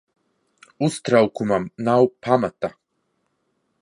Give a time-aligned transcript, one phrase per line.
[0.87, 2.75] Uztraukumam nav pamata.